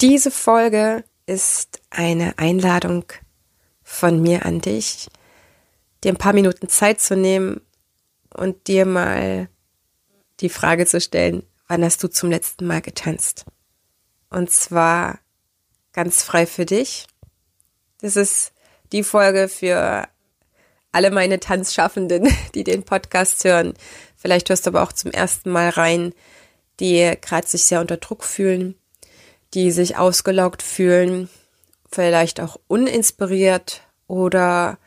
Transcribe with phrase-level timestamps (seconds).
[0.00, 3.04] Diese Folge ist eine Einladung
[3.82, 5.10] von mir an dich,
[6.02, 7.60] dir ein paar Minuten Zeit zu nehmen
[8.32, 9.50] und dir mal
[10.40, 13.44] die Frage zu stellen, wann hast du zum letzten Mal getanzt?
[14.30, 15.18] Und zwar
[15.92, 17.06] ganz frei für dich.
[18.00, 18.54] Das ist
[18.92, 20.08] die Folge für
[20.92, 23.74] alle meine Tanzschaffenden, die den Podcast hören.
[24.16, 26.14] Vielleicht hörst du aber auch zum ersten Mal rein,
[26.80, 28.79] die gerade sich sehr unter Druck fühlen,
[29.54, 31.28] die sich ausgelaugt fühlen,
[31.90, 34.78] vielleicht auch uninspiriert oder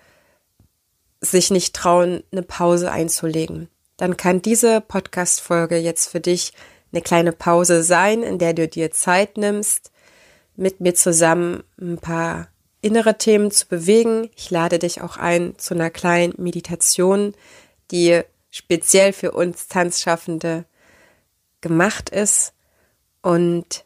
[1.22, 3.70] sich nicht trauen, eine Pause einzulegen.
[3.98, 6.54] Dann kann diese Podcast-Folge jetzt für dich
[6.92, 9.92] eine kleine Pause sein, in der du dir Zeit nimmst,
[10.56, 12.50] mit mir zusammen ein paar
[12.82, 14.30] innere Themen zu bewegen.
[14.36, 17.34] Ich lade dich auch ein zu einer kleinen Meditation,
[17.92, 18.22] die
[18.52, 20.66] speziell für uns Tanzschaffende
[21.62, 22.54] gemacht ist.
[23.22, 23.86] Und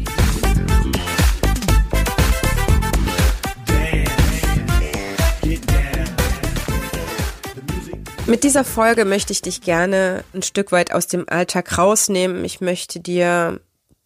[8.31, 12.45] Mit dieser Folge möchte ich dich gerne ein Stück weit aus dem Alltag rausnehmen.
[12.45, 13.59] Ich möchte dir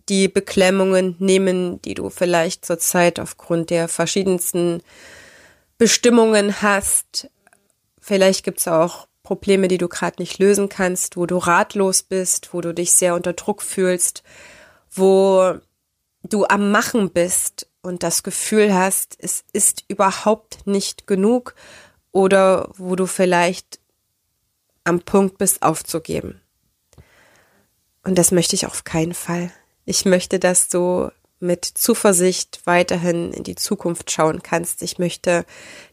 [0.09, 4.81] die Beklemmungen nehmen, die du vielleicht zurzeit aufgrund der verschiedensten
[5.77, 7.29] Bestimmungen hast.
[8.01, 12.51] Vielleicht gibt es auch Probleme, die du gerade nicht lösen kannst, wo du ratlos bist,
[12.51, 14.23] wo du dich sehr unter Druck fühlst,
[14.89, 15.53] wo
[16.23, 21.53] du am Machen bist und das Gefühl hast, es ist überhaupt nicht genug
[22.11, 23.84] oder wo du vielleicht
[24.85, 26.41] am Punkt bist, aufzugeben.
[28.03, 29.51] Und das möchte ich auf keinen Fall.
[29.83, 34.81] Ich möchte, dass du mit Zuversicht weiterhin in die Zukunft schauen kannst.
[34.81, 35.45] Ich möchte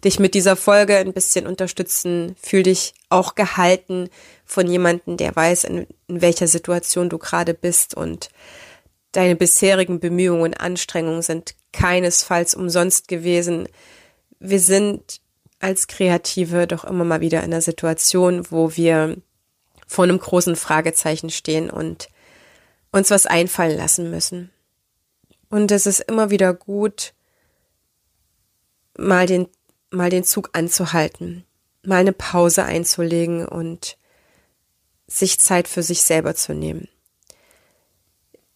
[0.04, 2.36] dich mit dieser Folge ein bisschen unterstützen.
[2.40, 4.08] Fühl dich auch gehalten
[4.44, 8.30] von jemandem, der weiß, in, in welcher Situation du gerade bist und
[9.12, 13.68] deine bisherigen Bemühungen und Anstrengungen sind keinesfalls umsonst gewesen.
[14.38, 15.21] Wir sind
[15.62, 19.16] als Kreative doch immer mal wieder in einer Situation, wo wir
[19.86, 22.08] vor einem großen Fragezeichen stehen und
[22.90, 24.50] uns was einfallen lassen müssen.
[25.48, 27.14] Und es ist immer wieder gut,
[28.96, 29.48] mal den,
[29.90, 31.44] mal den Zug anzuhalten,
[31.82, 33.96] mal eine Pause einzulegen und
[35.06, 36.88] sich Zeit für sich selber zu nehmen.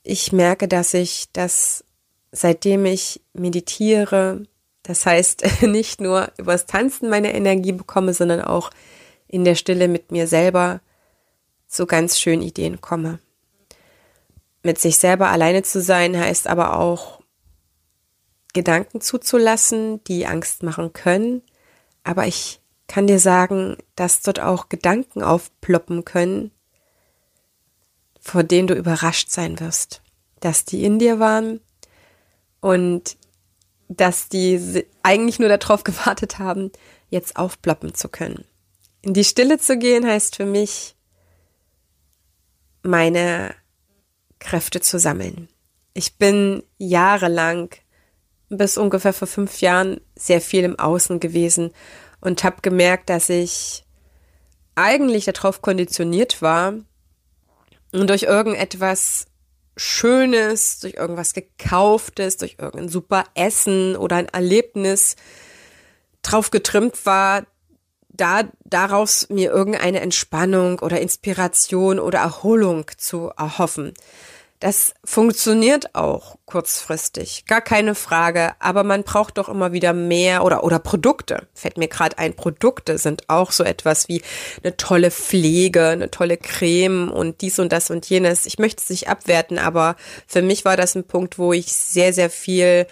[0.02, 1.84] Ich merke, dass ich das,
[2.32, 4.46] seitdem ich meditiere,
[4.86, 8.70] das heißt, nicht nur übers Tanzen meine Energie bekomme, sondern auch
[9.26, 10.80] in der Stille mit mir selber
[11.66, 13.18] zu ganz schönen Ideen komme.
[14.62, 17.20] Mit sich selber alleine zu sein heißt aber auch
[18.52, 21.42] Gedanken zuzulassen, die Angst machen können.
[22.04, 26.52] Aber ich kann dir sagen, dass dort auch Gedanken aufploppen können,
[28.20, 30.02] vor denen du überrascht sein wirst,
[30.40, 31.60] dass die in dir waren
[32.60, 33.16] und
[33.88, 36.70] dass die eigentlich nur darauf gewartet haben,
[37.08, 38.44] jetzt aufploppen zu können.
[39.02, 40.96] In die Stille zu gehen heißt für mich,
[42.82, 43.54] meine
[44.38, 45.48] Kräfte zu sammeln.
[45.94, 47.70] Ich bin jahrelang,
[48.48, 51.72] bis ungefähr vor fünf Jahren, sehr viel im Außen gewesen
[52.20, 53.84] und habe gemerkt, dass ich
[54.74, 56.74] eigentlich darauf konditioniert war
[57.92, 59.26] und durch irgendetwas
[59.76, 65.16] Schönes, durch irgendwas Gekauftes, durch irgendein super Essen oder ein Erlebnis
[66.22, 67.46] drauf getrimmt war,
[68.08, 73.92] da daraus mir irgendeine Entspannung oder Inspiration oder Erholung zu erhoffen.
[74.58, 80.64] Das funktioniert auch kurzfristig, gar keine Frage, aber man braucht doch immer wieder mehr oder
[80.64, 81.46] oder Produkte.
[81.52, 84.22] Fällt mir gerade ein, Produkte sind auch so etwas wie
[84.62, 88.46] eine tolle Pflege, eine tolle Creme und dies und das und jenes.
[88.46, 92.14] Ich möchte es nicht abwerten, aber für mich war das ein Punkt, wo ich sehr
[92.14, 92.86] sehr viel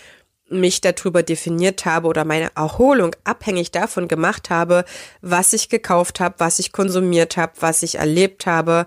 [0.51, 4.85] mich darüber definiert habe oder meine Erholung abhängig davon gemacht habe,
[5.23, 8.87] was ich gekauft habe, was ich konsumiert habe, was ich erlebt habe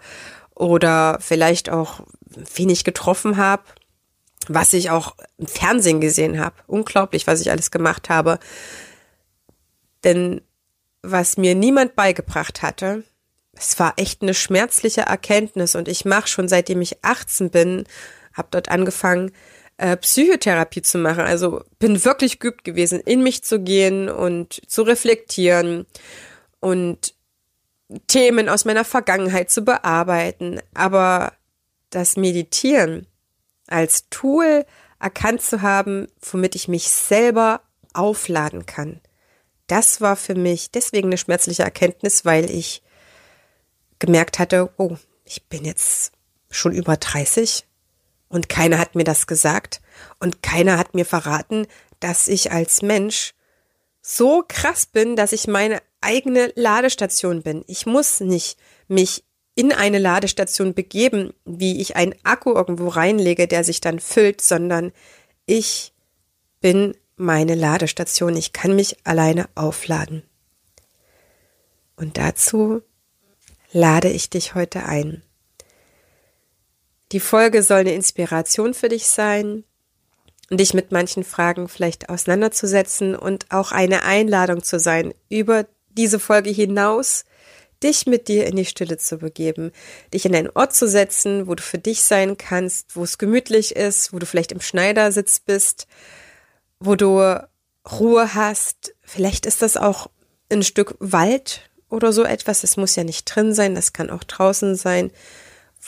[0.54, 2.02] oder vielleicht auch
[2.56, 3.64] wen ich getroffen habe,
[4.48, 6.56] was ich auch im Fernsehen gesehen habe.
[6.68, 8.40] Unglaublich, was ich alles gemacht habe.
[10.04, 10.42] Denn
[11.02, 13.04] was mir niemand beigebracht hatte,
[13.54, 17.86] es war echt eine schmerzliche Erkenntnis und ich mache schon seitdem ich 18 bin,
[18.34, 19.32] habe dort angefangen,
[19.78, 21.22] äh, Psychotherapie zu machen.
[21.22, 25.86] Also bin wirklich geübt gewesen, in mich zu gehen und zu reflektieren
[26.60, 27.16] und
[28.08, 30.60] Themen aus meiner Vergangenheit zu bearbeiten.
[30.74, 31.34] Aber
[31.90, 33.08] das Meditieren
[33.68, 34.66] als Tool
[35.00, 37.62] erkannt zu haben, womit ich mich selber
[37.94, 39.02] aufladen kann.
[39.68, 42.82] Das war für mich deswegen eine schmerzliche Erkenntnis, weil ich
[44.00, 46.14] gemerkt hatte, oh, ich bin jetzt
[46.50, 47.66] schon über 30
[48.30, 49.82] und keiner hat mir das gesagt
[50.20, 51.68] und keiner hat mir verraten,
[52.00, 53.34] dass ich als Mensch
[54.02, 57.64] so krass bin, dass ich meine eigene Ladestation bin.
[57.68, 58.58] Ich muss nicht
[58.88, 59.26] mich
[59.58, 64.92] in eine Ladestation begeben, wie ich einen Akku irgendwo reinlege, der sich dann füllt, sondern
[65.48, 65.94] ich
[66.62, 68.36] bin meine Ladestation.
[68.36, 70.22] Ich kann mich alleine aufladen.
[71.96, 72.84] Und dazu
[73.72, 75.24] lade ich dich heute ein.
[77.12, 79.64] Die Folge soll eine Inspiration für dich sein,
[80.52, 86.52] dich mit manchen Fragen vielleicht auseinanderzusetzen und auch eine Einladung zu sein, über diese Folge
[86.52, 87.26] hinaus
[87.84, 89.72] dich mit dir in die Stille zu begeben,
[90.14, 93.76] dich in einen Ort zu setzen, wo du für dich sein kannst, wo es gemütlich
[93.76, 95.88] ist, wo du vielleicht im Schneidersitz bist,
[96.80, 97.40] wo du
[97.90, 98.96] Ruhe hast.
[99.02, 100.10] Vielleicht ist das auch
[100.52, 102.64] ein Stück Wald oder so etwas.
[102.64, 105.12] Es muss ja nicht drin sein, das kann auch draußen sein,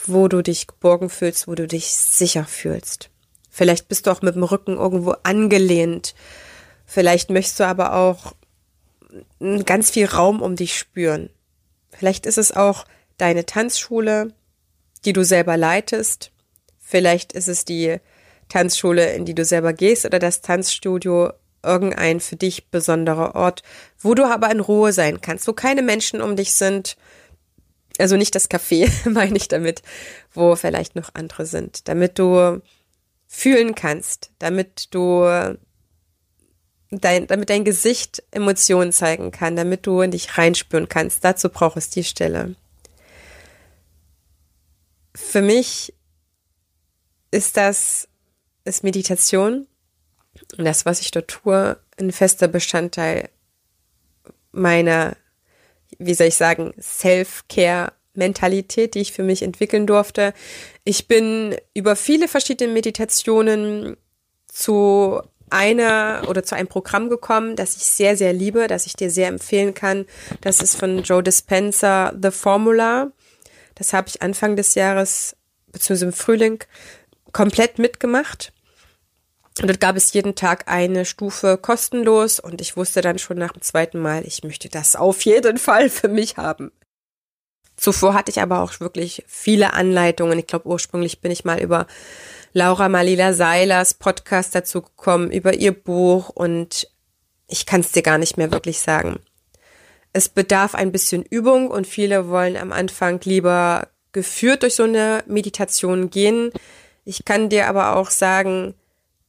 [0.06, 3.09] wo du dich geborgen fühlst, wo du dich sicher fühlst.
[3.50, 6.15] Vielleicht bist du auch mit dem Rücken irgendwo angelehnt.
[6.86, 8.33] Vielleicht möchtest du aber auch
[9.65, 11.30] ganz viel Raum um dich spüren.
[12.00, 12.86] Vielleicht ist es auch
[13.18, 14.34] deine Tanzschule,
[15.04, 16.31] die du selber leitest.
[16.80, 17.98] Vielleicht ist es die
[18.48, 23.63] Tanzschule, in die du selber gehst oder das Tanzstudio, irgendein für dich besonderer Ort,
[24.00, 26.96] wo du aber in Ruhe sein kannst, wo keine Menschen um dich sind.
[27.98, 29.81] Also nicht das Café, meine ich damit,
[30.34, 32.62] wo vielleicht noch andere sind, damit du
[33.28, 35.57] fühlen kannst, damit du
[36.91, 41.24] dein, damit dein Gesicht Emotionen zeigen kann, damit du in dich reinspüren kannst.
[41.24, 42.56] Dazu braucht es die Stelle.
[45.15, 45.94] Für mich
[47.31, 48.07] ist das
[48.65, 49.68] ist Meditation
[50.57, 53.30] und das, was ich dort tue, ein fester Bestandteil
[54.51, 55.15] meiner,
[55.97, 60.33] wie soll ich sagen, Self-Care-Mentalität, die ich für mich entwickeln durfte.
[60.83, 63.97] Ich bin über viele verschiedene Meditationen
[64.47, 65.21] zu
[65.51, 69.28] einer oder zu einem Programm gekommen, das ich sehr, sehr liebe, das ich dir sehr
[69.28, 70.06] empfehlen kann.
[70.42, 73.12] Das ist von Joe Dispenza, The Formula.
[73.75, 75.36] Das habe ich Anfang des Jahres,
[75.72, 76.63] beziehungsweise im Frühling,
[77.31, 78.51] komplett mitgemacht.
[79.62, 83.51] Und dort gab es jeden Tag eine Stufe kostenlos und ich wusste dann schon nach
[83.51, 86.72] dem zweiten Mal, ich möchte das auf jeden Fall für mich haben.
[87.79, 90.37] Zuvor hatte ich aber auch wirklich viele Anleitungen.
[90.37, 91.87] Ich glaube, ursprünglich bin ich mal über
[92.51, 96.89] Laura Malila Seilers Podcast dazu gekommen, über ihr Buch und
[97.47, 99.19] ich kann es dir gar nicht mehr wirklich sagen.
[100.11, 105.23] Es bedarf ein bisschen Übung und viele wollen am Anfang lieber geführt durch so eine
[105.27, 106.51] Meditation gehen.
[107.05, 108.73] Ich kann dir aber auch sagen,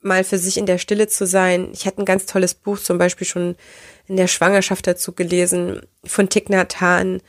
[0.01, 1.69] mal für sich in der Stille zu sein.
[1.73, 3.55] Ich hatte ein ganz tolles Buch zum Beispiel schon
[4.09, 7.21] in der Schwangerschaft dazu gelesen, von Thich Nhat Hanh,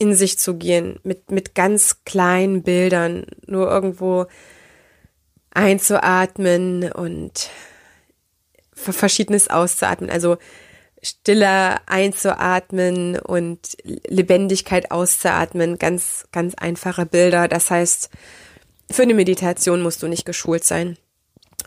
[0.00, 4.26] in sich zu gehen, mit, mit ganz kleinen Bildern, nur irgendwo
[5.50, 7.50] einzuatmen und
[8.72, 10.08] verschiedenes auszuatmen.
[10.08, 10.38] Also
[11.02, 15.78] stiller einzuatmen und Lebendigkeit auszuatmen.
[15.78, 17.46] Ganz, ganz einfache Bilder.
[17.46, 18.08] Das heißt,
[18.90, 20.96] für eine Meditation musst du nicht geschult sein.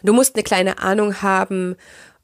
[0.02, 1.76] Du musst eine kleine Ahnung haben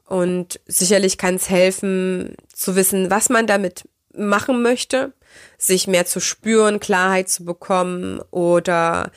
[0.05, 3.84] und sicherlich kann es helfen zu wissen, was man damit
[4.16, 5.13] machen möchte,
[5.58, 9.12] sich mehr zu spüren, Klarheit zu bekommen oder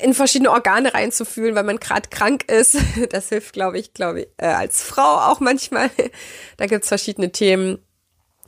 [0.00, 2.76] in verschiedene Organe reinzufühlen, weil man gerade krank ist.
[3.10, 5.90] Das hilft, glaube ich, glaube ich, äh, als Frau auch manchmal.
[6.56, 7.78] Da gibt's verschiedene Themen.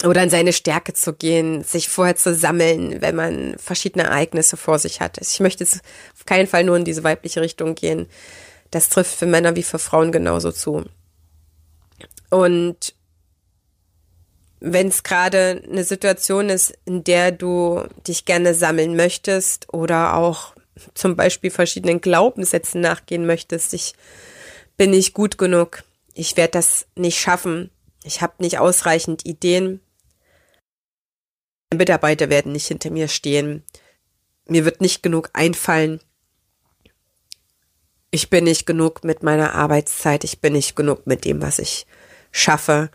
[0.04, 4.80] Oder in seine Stärke zu gehen, sich vorher zu sammeln, wenn man verschiedene Ereignisse vor
[4.80, 5.18] sich hat.
[5.20, 5.82] Ich möchte jetzt
[6.14, 8.08] auf keinen Fall nur in diese weibliche Richtung gehen.
[8.72, 10.84] Das trifft für Männer wie für Frauen genauso zu.
[12.28, 12.93] Und
[14.66, 20.54] wenn es gerade eine Situation ist, in der du dich gerne sammeln möchtest oder auch
[20.94, 23.74] zum Beispiel verschiedenen Glaubenssätzen nachgehen möchtest.
[23.74, 23.94] Ich
[24.78, 25.84] bin nicht gut genug.
[26.14, 27.70] Ich werde das nicht schaffen.
[28.04, 29.80] Ich habe nicht ausreichend Ideen.
[31.74, 33.64] Mitarbeiter werden nicht hinter mir stehen.
[34.48, 36.00] Mir wird nicht genug einfallen.
[38.10, 40.24] Ich bin nicht genug mit meiner Arbeitszeit.
[40.24, 41.86] Ich bin nicht genug mit dem, was ich
[42.32, 42.90] schaffe.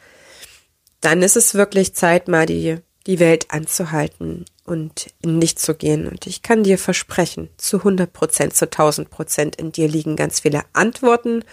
[1.01, 2.77] Dann ist es wirklich Zeit, mal die,
[3.07, 6.07] die Welt anzuhalten und in nicht zu gehen.
[6.07, 10.41] Und ich kann dir versprechen, zu 100 Prozent, zu 1000 Prozent in dir liegen ganz
[10.41, 11.43] viele Antworten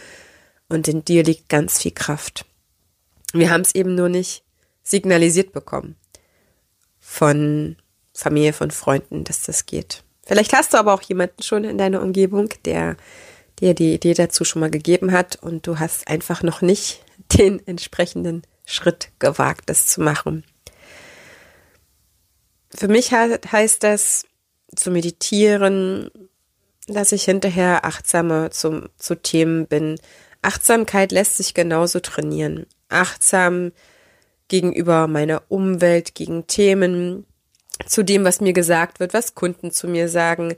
[0.68, 2.44] und in dir liegt ganz viel Kraft.
[3.32, 4.42] Wir haben es eben nur nicht
[4.82, 5.96] signalisiert bekommen
[7.00, 7.76] von
[8.12, 10.02] Familie, von Freunden, dass das geht.
[10.24, 12.96] Vielleicht hast du aber auch jemanden schon in deiner Umgebung, der
[13.60, 17.04] dir die Idee dazu schon mal gegeben hat und du hast einfach noch nicht
[17.38, 20.44] den entsprechenden Schritt gewagt, das zu machen.
[22.74, 24.26] Für mich heißt das
[24.74, 26.10] zu meditieren,
[26.86, 29.98] dass ich hinterher achtsamer zum, zu Themen bin.
[30.42, 32.66] Achtsamkeit lässt sich genauso trainieren.
[32.88, 33.72] Achtsam
[34.48, 37.26] gegenüber meiner Umwelt, gegen Themen,
[37.86, 40.54] zu dem, was mir gesagt wird, was Kunden zu mir sagen.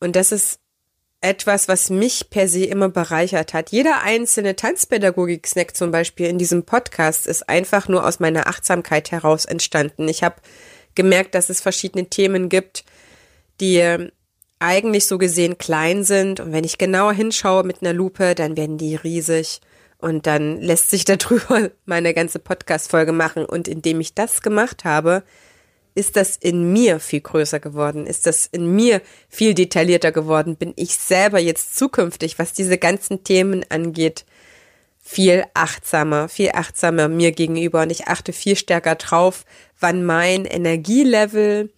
[0.00, 0.60] Und das ist
[1.20, 3.70] etwas, was mich per se immer bereichert hat.
[3.70, 9.44] Jeder einzelne Tanzpädagogik-Snack zum Beispiel in diesem Podcast ist einfach nur aus meiner Achtsamkeit heraus
[9.44, 10.08] entstanden.
[10.08, 10.36] Ich habe
[10.94, 12.84] gemerkt, dass es verschiedene Themen gibt,
[13.60, 14.10] die
[14.60, 16.40] eigentlich so gesehen klein sind.
[16.40, 19.60] Und wenn ich genauer hinschaue mit einer Lupe, dann werden die riesig.
[19.98, 23.44] Und dann lässt sich darüber meine ganze Podcast-Folge machen.
[23.44, 25.22] Und indem ich das gemacht habe,
[26.00, 28.06] ist das in mir viel größer geworden?
[28.06, 30.56] Ist das in mir viel detaillierter geworden?
[30.56, 34.24] Bin ich selber jetzt zukünftig, was diese ganzen Themen angeht,
[34.98, 39.44] viel achtsamer, viel achtsamer mir gegenüber und ich achte viel stärker drauf,
[39.78, 41.70] wann mein Energielevel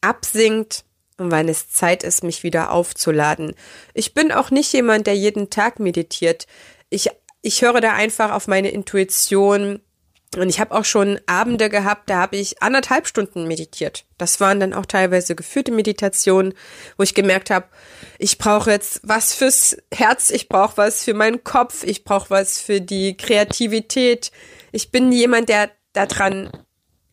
[0.00, 0.84] absinkt
[1.16, 3.54] und wann es Zeit ist, mich wieder aufzuladen.
[3.92, 6.46] Ich bin auch nicht jemand, der jeden Tag meditiert.
[6.90, 7.10] Ich,
[7.42, 9.80] ich höre da einfach auf meine Intuition,
[10.36, 14.04] und ich habe auch schon Abende gehabt, da habe ich anderthalb Stunden meditiert.
[14.18, 16.52] Das waren dann auch teilweise geführte Meditationen,
[16.96, 17.66] wo ich gemerkt habe,
[18.18, 22.60] ich brauche jetzt was fürs Herz, ich brauche was für meinen Kopf, ich brauche was
[22.60, 24.30] für die Kreativität.
[24.70, 26.50] Ich bin jemand, der daran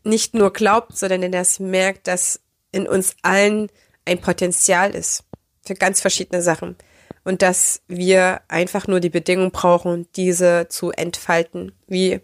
[0.03, 2.41] nicht nur glaubt, sondern der das merkt, dass
[2.71, 3.71] in uns allen
[4.03, 5.23] ein Potenzial ist
[5.65, 6.75] für ganz verschiedene Sachen
[7.23, 12.21] und dass wir einfach nur die Bedingung brauchen, diese zu entfalten, wie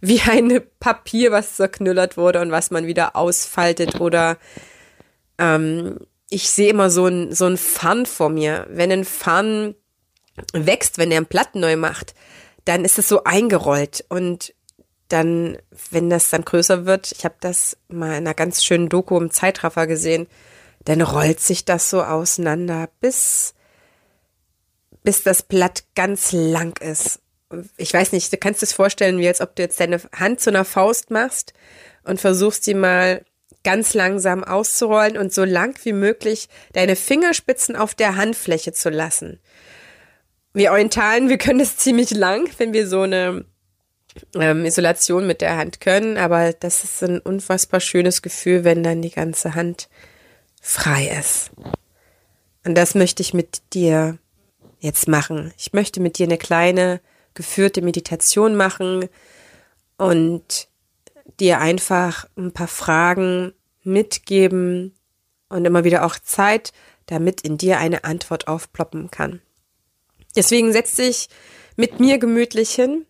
[0.00, 4.38] wie ein Papier, was zerknüllert wurde und was man wieder ausfaltet oder
[5.38, 5.98] ähm,
[6.30, 8.66] ich sehe immer so ein, so ein Fun vor mir.
[8.70, 9.74] Wenn ein Fun
[10.52, 12.14] wächst, wenn er ein Blatt neu macht,
[12.64, 14.54] dann ist es so eingerollt und
[15.08, 15.56] dann,
[15.90, 19.30] wenn das dann größer wird, ich habe das mal in einer ganz schönen Doku im
[19.30, 20.26] Zeitraffer gesehen,
[20.84, 23.54] dann rollt sich das so auseinander, bis,
[25.02, 27.20] bis das Blatt ganz lang ist
[27.76, 30.50] ich weiß nicht, du kannst es vorstellen, wie als ob du jetzt deine Hand zu
[30.50, 31.54] einer Faust machst
[32.04, 33.24] und versuchst die mal
[33.64, 39.40] ganz langsam auszurollen und so lang wie möglich deine Fingerspitzen auf der Handfläche zu lassen.
[40.52, 43.44] Wir Orientalen, wir können das ziemlich lang, wenn wir so eine
[44.34, 49.02] ähm, Isolation mit der Hand können, aber das ist ein unfassbar schönes Gefühl, wenn dann
[49.02, 49.88] die ganze Hand
[50.60, 51.50] frei ist.
[52.64, 54.18] Und das möchte ich mit dir
[54.80, 55.52] jetzt machen.
[55.56, 57.00] Ich möchte mit dir eine kleine
[57.38, 59.08] geführte Meditation machen
[59.96, 60.68] und
[61.38, 63.54] dir einfach ein paar Fragen
[63.84, 64.92] mitgeben
[65.48, 66.72] und immer wieder auch Zeit,
[67.06, 69.40] damit in dir eine Antwort aufploppen kann.
[70.34, 71.28] Deswegen setz dich
[71.76, 73.06] mit mir gemütlich hin,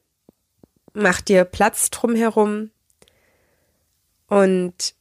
[0.93, 2.71] mach dir Platz drumherum
[4.29, 4.95] und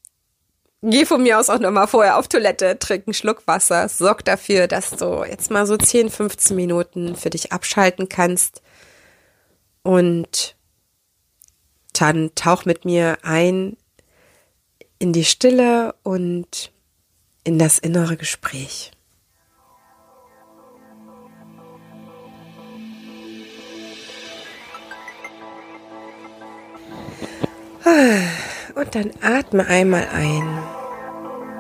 [0.81, 4.67] geh von mir aus auch nochmal vorher auf Toilette, trink einen Schluck Wasser, sorg dafür,
[4.67, 8.62] dass du jetzt mal so 10, 15 Minuten für dich abschalten kannst
[9.88, 10.58] und
[11.94, 13.77] dann tauch mit mir ein
[15.00, 16.74] in die Stille und
[17.46, 18.91] in das innere Gespräch.
[28.75, 30.63] Und dann atme einmal ein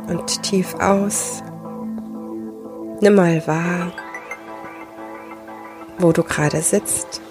[0.09, 1.41] und tief aus.
[2.99, 3.93] Nimm mal wahr,
[5.97, 7.21] wo du gerade sitzt.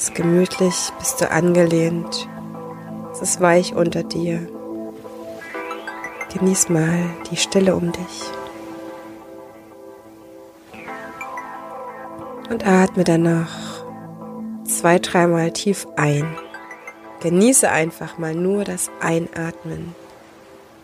[0.00, 2.26] Ist gemütlich, bist du angelehnt.
[3.12, 4.48] Es ist weich unter dir.
[6.32, 8.22] Genieß mal die Stille um dich.
[12.48, 13.84] Und atme dann noch
[14.64, 16.34] zwei, dreimal tief ein.
[17.20, 19.94] Genieße einfach mal nur das Einatmen.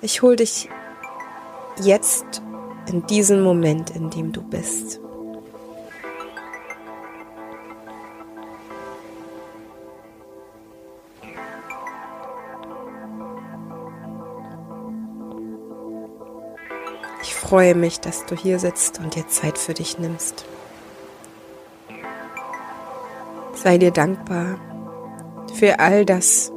[0.03, 0.69] Ich hole dich
[1.81, 2.43] jetzt
[2.87, 5.01] in diesen Moment, in dem du bist.
[17.49, 20.45] Freue mich, dass du hier sitzt und dir Zeit für dich nimmst.
[23.55, 24.59] Sei dir dankbar
[25.55, 26.51] für all das,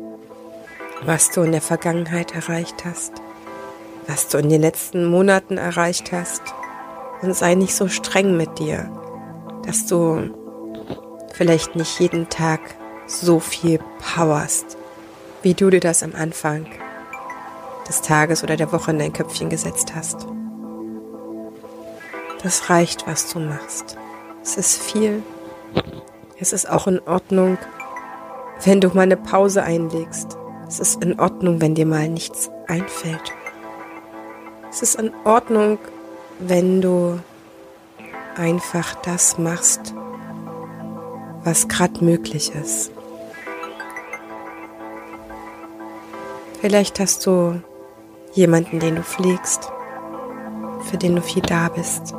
[1.04, 3.14] was du in der Vergangenheit erreicht hast.
[4.08, 6.42] was du in den letzten Monaten erreicht hast.
[7.22, 8.90] Und sei nicht so streng mit dir,
[9.68, 10.32] dass du
[11.34, 12.60] vielleicht nicht jeden Tag
[13.06, 14.78] so viel powerst,
[15.44, 16.66] wie du dir das am Anfang
[17.88, 20.26] des Tages oder der Woche in dein Köpfchen gesetzt hast.
[22.42, 23.98] Das reicht, was du machst.
[24.42, 25.22] Es ist viel.
[26.40, 27.58] Es ist auch in Ordnung,
[28.64, 30.38] wenn du mal eine Pause einlegst.
[30.68, 33.34] Es ist in Ordnung, wenn dir mal nichts einfällt.
[34.70, 35.80] Es ist in Ordnung,
[36.40, 37.20] wenn du
[38.38, 39.94] einfach das machst,
[41.44, 42.92] was gerade möglich ist.
[46.62, 47.62] Vielleicht hast du
[48.34, 49.72] jemanden, den du pflegst,
[50.90, 52.14] für den du viel da bist.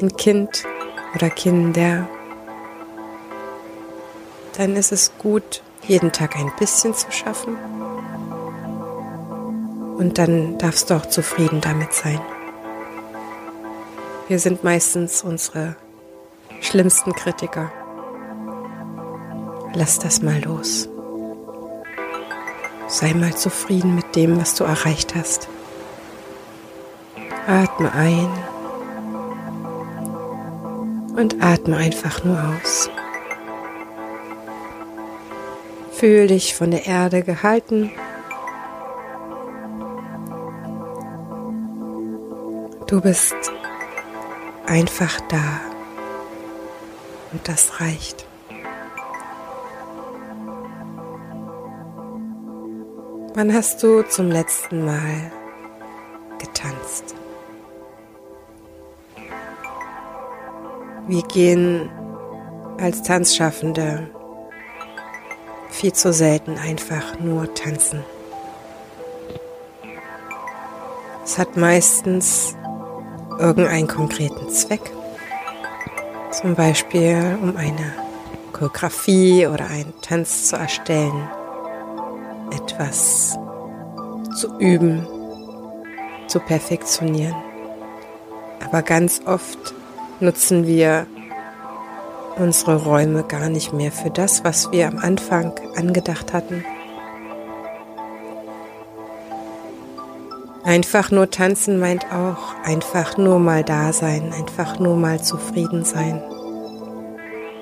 [0.00, 0.64] Ein Kind
[1.14, 2.08] oder Kinder.
[4.56, 7.56] Dann ist es gut, jeden Tag ein bisschen zu schaffen.
[9.98, 12.18] Und dann darfst du auch zufrieden damit sein.
[14.28, 15.76] Wir sind meistens unsere
[16.62, 17.70] schlimmsten Kritiker.
[19.74, 20.88] Lass das mal los.
[22.88, 25.48] Sei mal zufrieden mit dem, was du erreicht hast.
[27.46, 28.30] Atme ein
[31.20, 32.88] und atme einfach nur aus.
[35.92, 37.92] Fühl dich von der Erde gehalten.
[42.86, 43.36] Du bist
[44.66, 45.60] einfach da
[47.32, 48.26] und das reicht.
[53.34, 55.30] Wann hast du zum letzten Mal
[56.38, 57.09] getanzt?
[61.10, 61.90] Wir gehen
[62.78, 64.08] als Tanzschaffende
[65.68, 68.04] viel zu selten einfach nur tanzen.
[71.24, 72.54] Es hat meistens
[73.40, 74.92] irgendeinen konkreten Zweck.
[76.30, 77.92] Zum Beispiel um eine
[78.52, 81.28] Choreografie oder einen Tanz zu erstellen
[82.52, 83.36] etwas
[84.38, 85.08] zu üben,
[86.28, 87.34] zu perfektionieren.
[88.64, 89.74] Aber ganz oft
[90.20, 91.06] nutzen wir
[92.36, 96.64] unsere Räume gar nicht mehr für das, was wir am Anfang angedacht hatten.
[100.64, 106.22] Einfach nur tanzen meint auch einfach nur mal da sein, einfach nur mal zufrieden sein.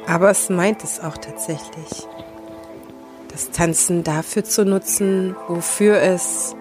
[0.06, 2.06] Aber es meint es auch tatsächlich
[3.30, 6.56] das Tanzen dafür zu nutzen, wofür es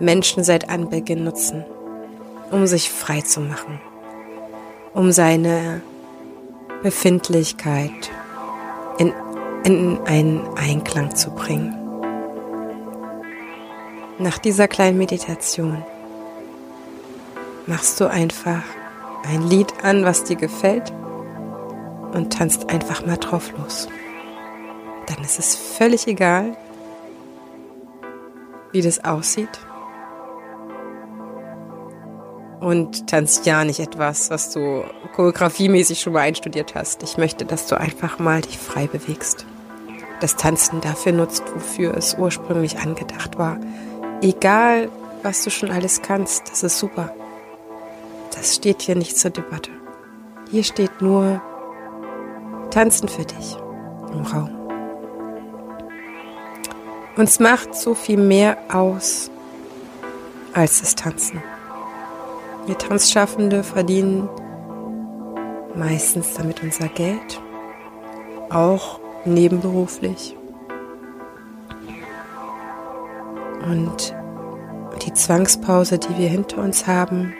[0.00, 1.64] Menschen seit Anbeginn nutzen,
[2.50, 3.80] um sich frei zu machen,
[4.94, 5.82] um seine
[6.82, 8.10] Befindlichkeit
[8.98, 9.12] in,
[9.64, 11.74] in einen Einklang zu bringen.
[14.18, 15.82] Nach dieser kleinen Meditation
[17.66, 18.62] machst du einfach
[19.24, 20.92] ein Lied an, was dir gefällt
[22.12, 23.88] und tanzt einfach mal drauf los
[25.06, 26.56] dann ist es völlig egal,
[28.72, 29.50] wie das aussieht.
[32.62, 34.84] Und tanzt ja nicht etwas, was du
[35.16, 37.02] choreografiemäßig schon mal einstudiert hast.
[37.02, 39.46] Ich möchte, dass du einfach mal dich frei bewegst.
[40.20, 43.58] Das Tanzen dafür nutzt, wofür es ursprünglich angedacht war.
[44.20, 44.90] Egal,
[45.24, 47.12] was du schon alles kannst, das ist super.
[48.32, 49.72] Das steht hier nicht zur Debatte.
[50.48, 51.42] Hier steht nur
[52.70, 53.56] Tanzen für dich
[54.12, 54.50] im Raum.
[57.16, 59.32] Uns macht so viel mehr aus
[60.54, 61.42] als das Tanzen.
[62.66, 64.28] Wir Tanzschaffende verdienen
[65.74, 67.40] meistens damit unser Geld,
[68.50, 70.36] auch nebenberuflich.
[73.64, 74.14] Und
[75.04, 77.34] die Zwangspause, die wir hinter uns haben,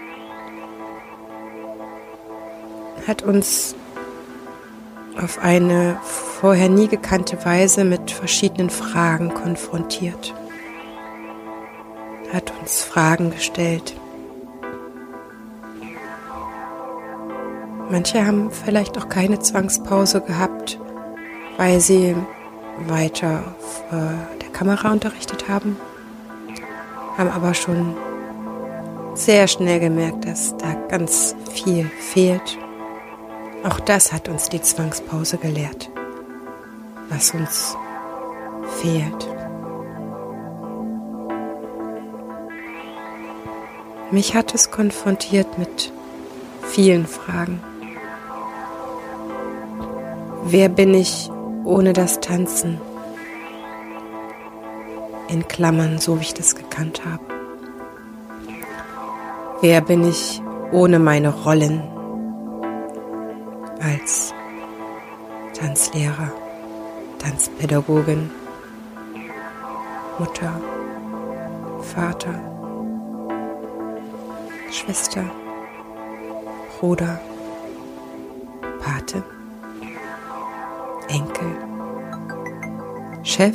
[3.06, 3.74] hat uns
[5.20, 10.34] auf eine vorher nie gekannte Weise mit verschiedenen Fragen konfrontiert.
[12.32, 13.94] Hat uns Fragen gestellt.
[17.92, 20.80] Manche haben vielleicht auch keine Zwangspause gehabt,
[21.58, 22.16] weil sie
[22.88, 23.84] weiter auf
[24.40, 25.76] der Kamera unterrichtet haben,
[27.16, 27.94] haben aber schon
[29.14, 32.58] sehr schnell gemerkt, dass da ganz viel fehlt
[33.64, 35.88] auch das hat uns die Zwangspause gelehrt,
[37.08, 37.76] was uns
[38.80, 39.28] fehlt.
[44.10, 45.92] Mich hat es konfrontiert mit
[46.62, 47.60] vielen Fragen.
[50.44, 51.30] Wer bin ich
[51.64, 52.80] ohne das Tanzen?
[55.28, 57.22] In Klammern, so wie ich das gekannt habe.
[59.60, 61.80] Wer bin ich ohne meine Rollen
[63.80, 64.34] als
[65.54, 66.32] Tanzlehrer,
[67.20, 68.28] Tanzpädagogin,
[70.18, 70.60] Mutter,
[71.82, 72.34] Vater,
[74.72, 75.24] Schwester,
[76.80, 77.20] Bruder,
[78.80, 79.22] Pate,
[81.12, 81.58] Enkel,
[83.22, 83.54] Chef,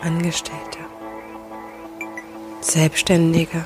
[0.00, 0.86] Angestellter,
[2.60, 3.64] Selbstständiger,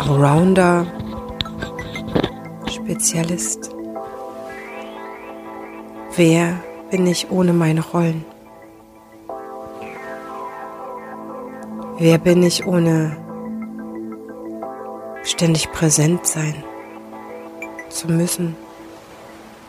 [0.00, 0.84] Allrounder,
[2.66, 3.70] Spezialist.
[6.16, 6.60] Wer
[6.90, 8.24] bin ich ohne meine Rollen?
[11.98, 13.16] Wer bin ich ohne
[15.22, 16.64] ständig präsent sein
[17.90, 18.56] zu müssen,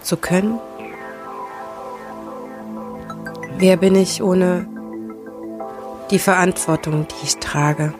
[0.09, 0.59] zu können?
[3.57, 4.67] Wer bin ich ohne
[6.09, 7.93] die Verantwortung, die ich trage,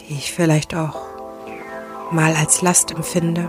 [0.00, 1.02] die ich vielleicht auch
[2.10, 3.48] mal als Last empfinde?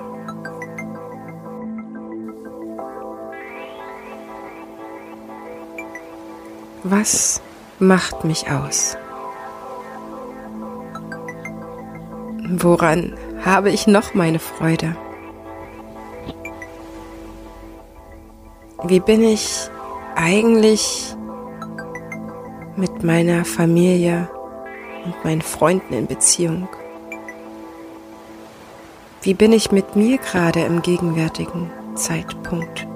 [6.83, 7.41] Was
[7.79, 8.97] macht mich aus?
[12.49, 14.95] Woran habe ich noch meine Freude?
[18.83, 19.69] Wie bin ich
[20.15, 21.15] eigentlich
[22.75, 24.27] mit meiner Familie
[25.05, 26.67] und meinen Freunden in Beziehung?
[29.21, 32.87] Wie bin ich mit mir gerade im gegenwärtigen Zeitpunkt?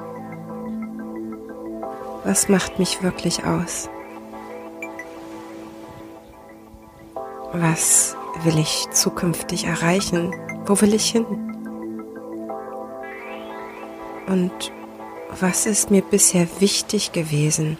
[2.23, 3.87] Was macht mich wirklich aus?
[7.53, 10.33] Was will ich zukünftig erreichen?
[10.65, 11.25] Wo will ich hin?
[14.25, 14.71] Und
[15.39, 17.77] was ist mir bisher wichtig gewesen?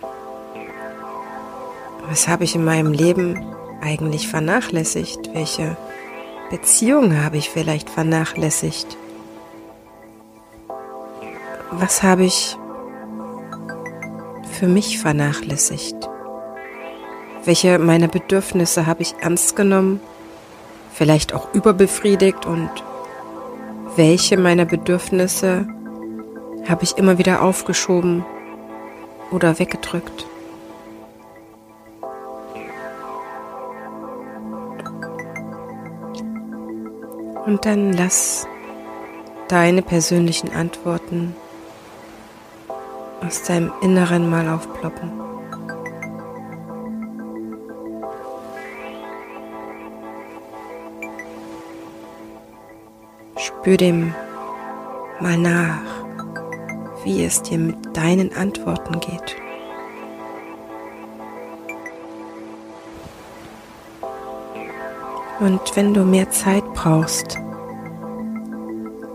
[2.09, 3.45] Was habe ich in meinem Leben
[3.81, 5.33] eigentlich vernachlässigt?
[5.33, 5.77] Welche
[6.49, 8.97] Beziehungen habe ich vielleicht vernachlässigt?
[11.71, 12.57] Was habe ich
[14.51, 16.09] für mich vernachlässigt?
[17.43, 19.99] Welche meiner Bedürfnisse habe ich ernst genommen
[20.95, 22.69] vielleicht auch überbefriedigt und
[23.97, 25.67] welche meiner Bedürfnisse
[26.67, 28.25] habe ich immer wieder aufgeschoben
[29.31, 30.25] oder weggedrückt.
[37.45, 38.47] Und dann lass
[39.47, 41.35] deine persönlichen Antworten
[43.25, 45.11] aus deinem Inneren mal aufploppen.
[53.37, 54.15] Spür dem
[55.19, 55.94] mal nach,
[57.05, 59.37] wie es dir mit deinen Antworten geht.
[65.39, 67.37] Und wenn du mehr Zeit brauchst,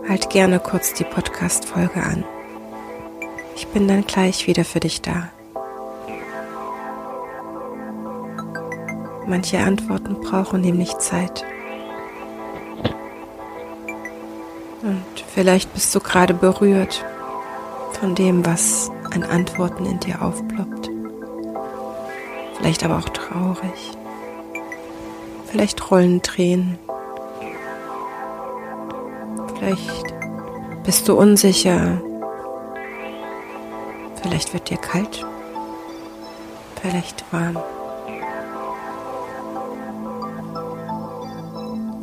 [0.07, 2.23] halt gerne kurz die Podcast-Folge an.
[3.55, 5.29] Ich bin dann gleich wieder für dich da.
[9.27, 11.43] Manche Antworten brauchen nämlich Zeit.
[14.81, 17.03] Und vielleicht bist du gerade berührt
[18.01, 20.89] von dem, was an Antworten in dir aufploppt.
[22.57, 23.91] Vielleicht aber auch traurig.
[25.45, 26.79] Vielleicht rollen Tränen.
[29.55, 30.15] Vielleicht
[30.83, 32.01] bist du unsicher.
[34.23, 35.23] Vielleicht wird dir kalt.
[36.81, 37.59] Vielleicht warm.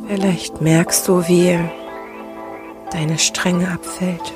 [0.07, 1.59] Vielleicht merkst du, wie
[2.89, 4.33] deine Strenge abfällt,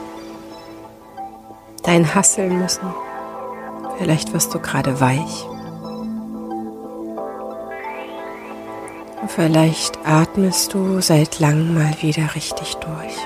[1.84, 2.94] dein Hasseln müssen.
[3.98, 5.48] Vielleicht wirst du gerade weich.
[9.28, 13.18] Vielleicht atmest du seit langem mal wieder richtig durch.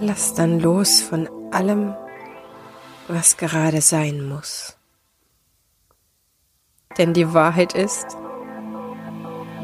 [0.00, 1.94] Lass dann los von allem,
[3.08, 4.75] was gerade sein muss.
[6.98, 8.16] Denn die Wahrheit ist,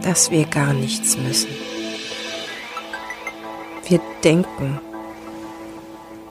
[0.03, 1.49] dass wir gar nichts müssen.
[3.89, 4.81] Wir denken,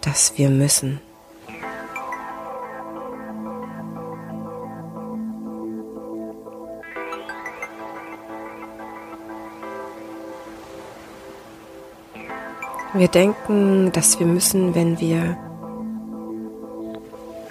[0.02, 1.00] dass wir müssen.
[12.94, 15.38] Wir denken, dass wir müssen, wenn wir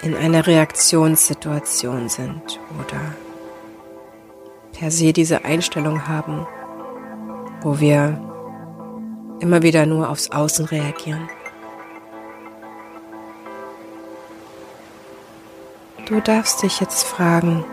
[0.03, 3.15] in einer Reaktionssituation sind oder
[4.81, 6.47] per se diese Einstellung haben,
[7.61, 8.19] wo wir
[9.39, 11.29] immer wieder nur aufs Außen reagieren.
[16.07, 17.63] Du darfst dich jetzt fragen,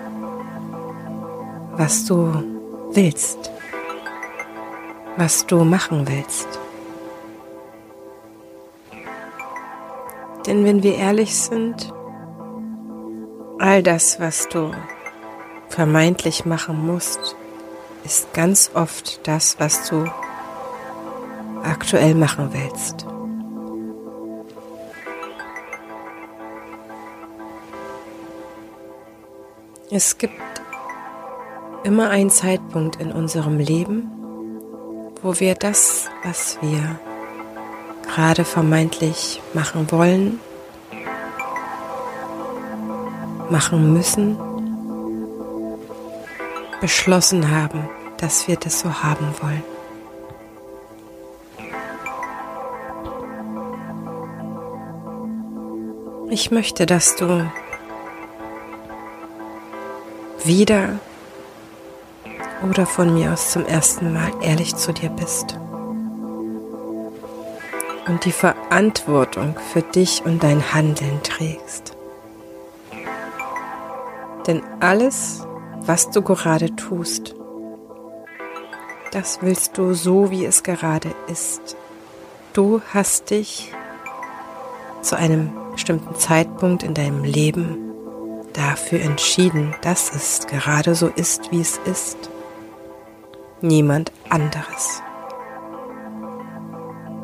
[1.78, 2.30] was du
[2.92, 3.52] willst,
[5.16, 6.58] was du machen willst.
[10.46, 11.90] Denn wenn wir ehrlich sind,
[13.58, 14.72] all das, was du
[15.78, 17.36] vermeintlich machen musst,
[18.04, 20.10] ist ganz oft das, was du
[21.62, 23.06] aktuell machen willst.
[29.92, 30.34] Es gibt
[31.84, 34.10] immer einen Zeitpunkt in unserem Leben,
[35.22, 36.98] wo wir das, was wir
[38.02, 40.40] gerade vermeintlich machen wollen,
[43.48, 44.47] machen müssen,
[46.80, 47.88] beschlossen haben,
[48.18, 49.62] dass wir das so haben wollen.
[56.30, 57.50] Ich möchte, dass du
[60.44, 60.98] wieder
[62.68, 65.58] oder von mir aus zum ersten Mal ehrlich zu dir bist
[68.06, 71.96] und die Verantwortung für dich und dein Handeln trägst.
[74.46, 75.46] Denn alles,
[75.88, 77.34] was du gerade tust,
[79.10, 81.78] das willst du so, wie es gerade ist.
[82.52, 83.72] Du hast dich
[85.00, 87.78] zu einem bestimmten Zeitpunkt in deinem Leben
[88.52, 92.18] dafür entschieden, dass es gerade so ist, wie es ist.
[93.62, 95.02] Niemand anderes.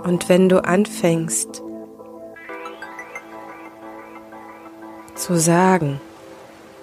[0.05, 1.63] Und wenn du anfängst
[5.17, 6.01] zu sagen,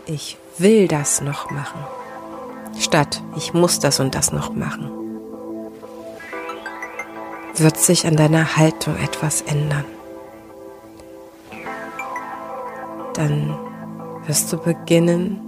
[0.06, 1.80] ich will das noch machen,
[2.80, 4.92] statt ich muss das und das noch machen,
[7.56, 9.86] wird sich an deiner Haltung etwas ändern.
[13.14, 13.58] Dann
[14.26, 15.40] wirst du beginnen,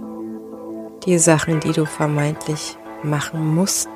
[1.04, 3.88] die Sachen, die du vermeintlich machen musst,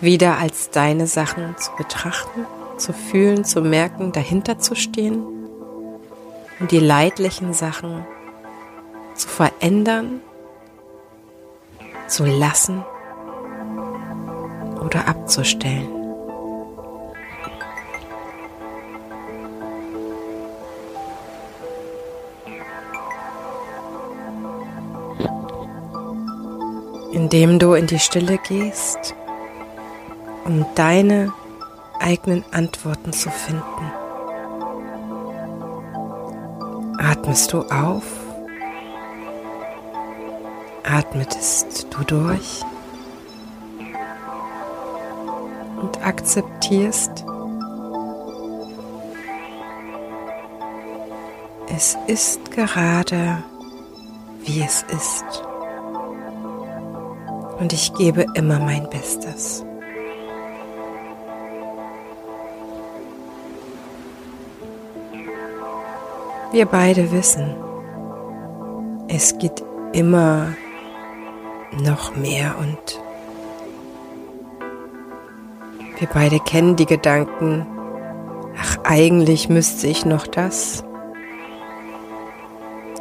[0.00, 5.24] wieder als deine Sachen zu betrachten, zu fühlen, zu merken, dahinter zu stehen
[6.60, 8.04] und die leidlichen Sachen
[9.16, 10.20] zu verändern,
[12.08, 12.84] zu lassen
[14.80, 15.96] oder abzustellen.
[27.16, 29.14] indem du in die Stille gehst,
[30.44, 31.32] um deine
[31.98, 33.90] eigenen Antworten zu finden.
[36.98, 38.25] Atmest du auf?
[40.96, 42.62] Atmetest du durch?
[45.78, 47.22] Und akzeptierst,
[51.68, 53.44] es ist gerade,
[54.40, 55.44] wie es ist
[57.58, 59.66] und ich gebe immer mein Bestes.
[66.52, 67.54] Wir beide wissen,
[69.08, 70.54] es geht immer
[71.80, 73.00] noch mehr und
[75.98, 77.66] wir beide kennen die Gedanken,
[78.58, 80.84] ach eigentlich müsste ich noch das.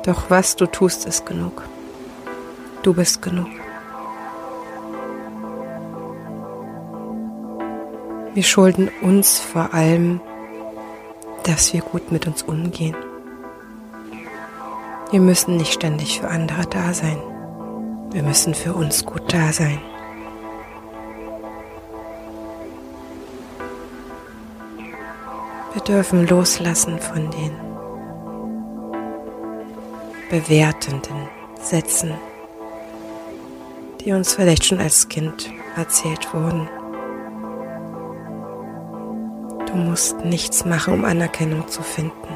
[0.06, 1.64] Doch was du tust, ist genug.
[2.84, 3.48] Du bist genug.
[8.34, 10.22] Wir schulden uns vor allem,
[11.44, 12.96] dass wir gut mit uns umgehen.
[15.12, 17.18] Wir müssen nicht ständig für andere da sein.
[18.16, 19.78] Wir müssen für uns gut da sein.
[25.74, 27.52] Wir dürfen loslassen von den
[30.30, 31.28] bewertenden
[31.62, 32.14] Sätzen,
[34.00, 36.70] die uns vielleicht schon als Kind erzählt wurden.
[39.66, 42.30] Du musst nichts machen, um Anerkennung zu finden.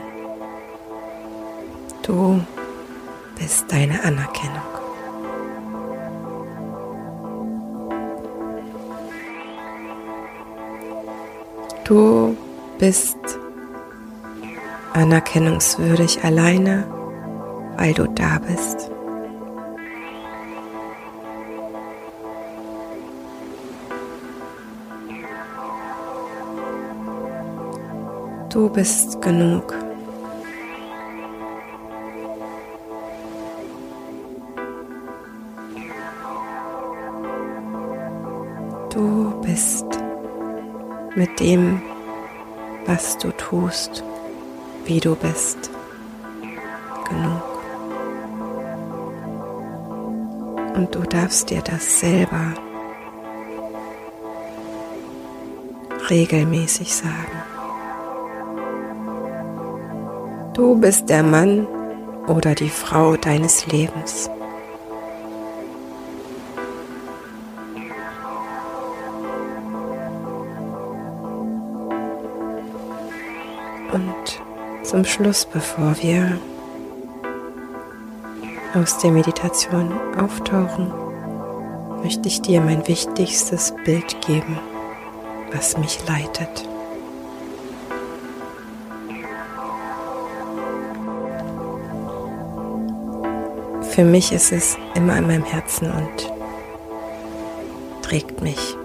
[2.01, 2.43] Du
[3.37, 4.78] bist deine Anerkennung.
[11.89, 12.37] Du
[12.77, 13.17] bist
[14.93, 16.85] anerkennungswürdig alleine,
[17.77, 18.91] weil du da bist.
[28.49, 29.88] Du bist genug.
[41.19, 41.81] Mit dem,
[42.85, 44.05] was du tust,
[44.85, 45.69] wie du bist,
[47.09, 47.43] genug.
[50.77, 52.53] Und du darfst dir das selber
[56.09, 57.43] regelmäßig sagen.
[60.53, 61.67] Du bist der Mann
[62.27, 64.29] oder die Frau deines Lebens.
[74.89, 76.39] Zum Schluss, bevor wir
[78.73, 80.91] aus der Meditation auftauchen,
[82.01, 84.57] möchte ich dir mein wichtigstes Bild geben,
[85.53, 86.67] was mich leitet.
[93.91, 96.31] Für mich ist es immer in meinem Herzen und
[98.01, 98.75] trägt mich.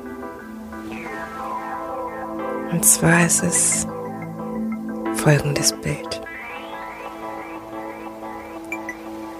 [2.73, 3.87] Und zwar ist es
[5.25, 6.21] folgendes Bild.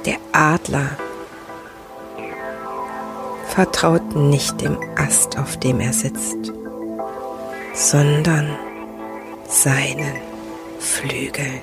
[0.07, 0.97] Der Adler
[3.49, 6.53] vertraut nicht dem Ast, auf dem er sitzt,
[7.75, 8.57] sondern
[9.47, 10.17] seinen
[10.79, 11.61] Flügeln.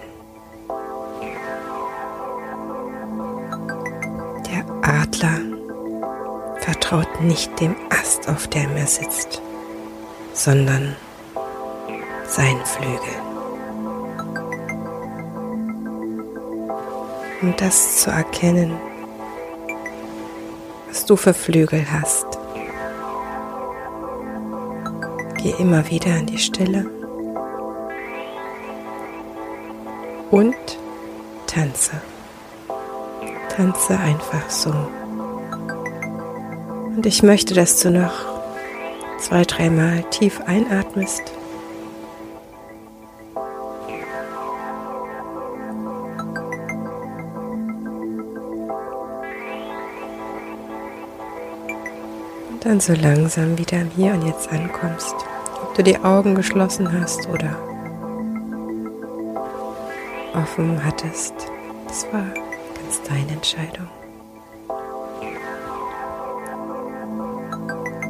[4.45, 5.39] Der Adler
[6.59, 9.41] vertraut nicht dem Ast, auf dem er sitzt,
[10.33, 10.95] sondern
[12.27, 13.30] seinen Flügeln.
[17.41, 18.73] Um das zu erkennen,
[20.87, 22.25] was du für Flügel hast.
[25.37, 26.85] Geh immer wieder in die Stille
[30.29, 30.55] und
[31.47, 32.01] tanze.
[33.49, 34.73] Tanze einfach so.
[36.95, 38.13] Und ich möchte, dass du noch
[39.17, 41.23] zwei, dreimal tief einatmest
[52.71, 55.13] dann so langsam wieder im Hier und Jetzt ankommst.
[55.61, 57.53] Ob du die Augen geschlossen hast oder
[60.33, 61.33] offen hattest,
[61.89, 63.89] das war ganz deine Entscheidung.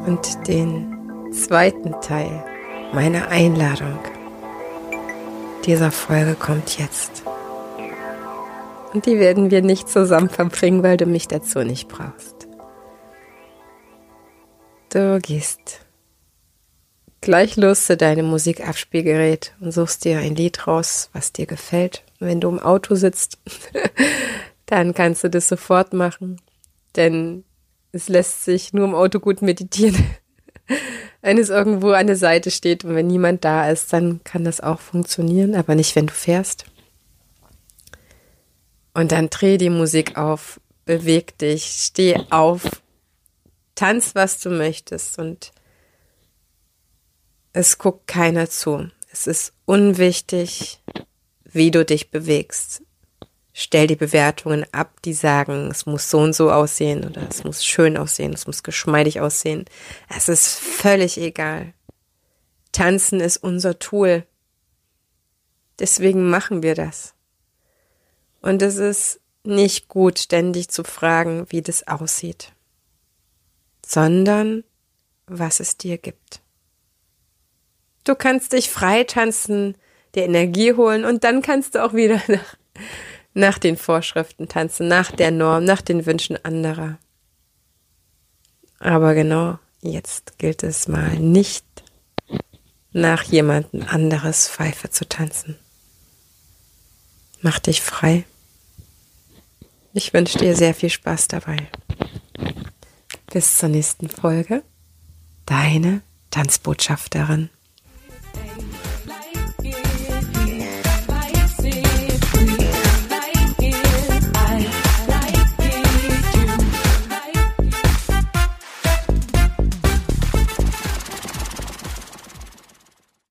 [0.06, 2.44] Und den zweiten Teil
[2.94, 3.98] meiner Einladung
[5.66, 7.24] dieser Folge kommt jetzt.
[8.94, 12.41] Und die werden wir nicht zusammen verbringen, weil du mich dazu nicht brauchst.
[14.92, 15.86] Du gehst
[17.22, 22.04] gleich los zu deinem Musikabspielgerät und suchst dir ein Lied raus, was dir gefällt.
[22.20, 23.38] wenn du im Auto sitzt,
[24.66, 26.42] dann kannst du das sofort machen,
[26.98, 27.46] denn
[27.94, 30.04] es lässt sich nur im Auto gut meditieren.
[31.22, 34.60] wenn es irgendwo an der Seite steht und wenn niemand da ist, dann kann das
[34.60, 36.66] auch funktionieren, aber nicht, wenn du fährst.
[38.94, 42.82] Und dann dreh die Musik auf, beweg dich, steh auf
[43.82, 45.52] tanz, was du möchtest und
[47.52, 48.92] es guckt keiner zu.
[49.12, 50.84] Es ist unwichtig,
[51.46, 52.84] wie du dich bewegst.
[53.54, 57.66] Stell die Bewertungen ab, die sagen, es muss so und so aussehen oder es muss
[57.66, 59.66] schön aussehen, es muss geschmeidig aussehen.
[60.16, 61.74] Es ist völlig egal.
[62.72, 64.28] Tanzen ist unser Tool.
[65.80, 67.16] Deswegen machen wir das.
[68.44, 72.54] Und es ist nicht gut, ständig zu fragen, wie das aussieht
[73.92, 74.64] sondern
[75.28, 76.42] was es dir gibt.
[78.04, 79.76] Du kannst dich frei tanzen,
[80.16, 82.56] dir Energie holen und dann kannst du auch wieder nach,
[83.34, 86.98] nach den Vorschriften tanzen, nach der Norm, nach den Wünschen anderer.
[88.80, 91.66] Aber genau jetzt gilt es mal nicht
[92.94, 95.58] nach jemanden anderes Pfeife zu tanzen.
[97.42, 98.26] Mach dich frei.
[99.94, 101.58] Ich wünsche dir sehr viel Spaß dabei.
[103.32, 104.62] Bis zur nächsten Folge.
[105.46, 107.50] Deine Tanzbotschafterin.